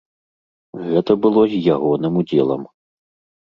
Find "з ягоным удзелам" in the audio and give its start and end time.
1.51-2.61